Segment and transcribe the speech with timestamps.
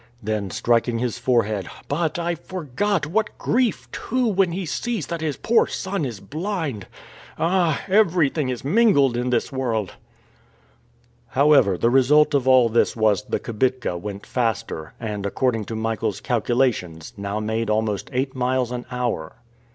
[0.23, 5.37] Then, striking his forehead: "But, I forgot, what grief too when he sees that his
[5.37, 6.87] poor son is blind!
[7.37, 7.83] Ah!
[7.87, 9.91] everything is mingled in this world!"
[11.27, 16.19] However, the result of all this was the kibitka went faster, and, according to Michael's
[16.19, 19.33] calculations, now made almost eight miles an hour.